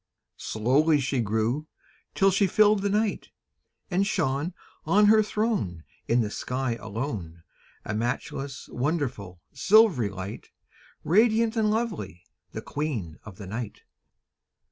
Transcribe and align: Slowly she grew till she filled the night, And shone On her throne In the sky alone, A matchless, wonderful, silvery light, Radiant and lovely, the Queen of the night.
Slowly 0.39 0.99
she 0.99 1.19
grew 1.21 1.67
till 2.15 2.31
she 2.31 2.47
filled 2.47 2.81
the 2.81 2.89
night, 2.89 3.29
And 3.91 4.07
shone 4.07 4.55
On 4.83 5.05
her 5.05 5.21
throne 5.21 5.83
In 6.07 6.21
the 6.21 6.31
sky 6.31 6.73
alone, 6.77 7.43
A 7.85 7.93
matchless, 7.93 8.67
wonderful, 8.69 9.39
silvery 9.53 10.09
light, 10.09 10.49
Radiant 11.03 11.55
and 11.55 11.69
lovely, 11.69 12.23
the 12.51 12.63
Queen 12.63 13.19
of 13.25 13.37
the 13.37 13.45
night. 13.45 13.83